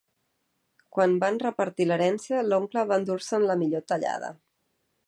Quan 0.95 1.13
van 1.25 1.37
repartir 1.43 1.87
l'herència, 1.91 2.41
l'oncle 2.49 2.87
va 2.93 2.99
endur-se'n 3.03 3.47
la 3.53 3.61
millor 3.63 3.87
tallada. 3.93 4.35